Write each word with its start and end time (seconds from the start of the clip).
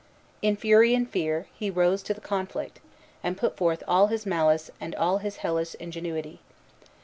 In 0.41 0.55
fury 0.57 0.95
and 0.95 1.07
fear, 1.07 1.45
he 1.53 1.69
rose 1.69 2.01
to 2.01 2.13
the 2.15 2.21
conflict, 2.21 2.79
and 3.23 3.37
put 3.37 3.55
forth 3.55 3.83
all 3.87 4.07
his 4.07 4.25
malice 4.25 4.71
and 4.79 4.95
all 4.95 5.19
his 5.19 5.37
hellish 5.45 5.75
ingenuity. 5.75 6.39